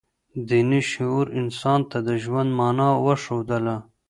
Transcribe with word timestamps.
دیني 0.47 0.81
شعور 0.91 1.25
انسان 1.39 1.79
ته 1.89 1.97
د 2.07 2.09
ژوند 2.23 2.49
مانا 2.59 2.89
وښودله. 3.05 3.77